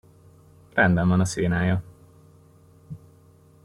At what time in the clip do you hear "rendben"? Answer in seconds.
0.75-1.07